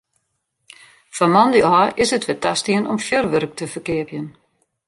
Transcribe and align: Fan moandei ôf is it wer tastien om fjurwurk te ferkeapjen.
Fan 1.15 1.31
moandei 1.35 1.65
ôf 1.77 1.89
is 2.03 2.11
it 2.17 2.25
wer 2.27 2.39
tastien 2.43 2.89
om 2.91 2.99
fjurwurk 3.07 3.53
te 3.55 3.65
ferkeapjen. 3.73 4.27